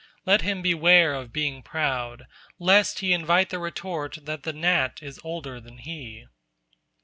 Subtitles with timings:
[0.25, 2.25] Let him beware of being proud,
[2.57, 6.25] lest he invite the retort that the gnat is older than he.